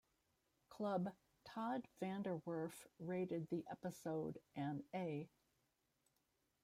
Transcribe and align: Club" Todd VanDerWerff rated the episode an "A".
Club" 0.69 1.13
Todd 1.45 1.87
VanDerWerff 2.01 2.87
rated 2.97 3.47
the 3.49 3.63
episode 3.69 4.39
an 4.55 4.83
"A". 4.95 5.29